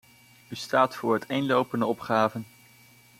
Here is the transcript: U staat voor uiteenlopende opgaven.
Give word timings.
U 0.49 0.55
staat 0.55 0.95
voor 0.95 1.11
uiteenlopende 1.11 1.85
opgaven. 1.85 2.45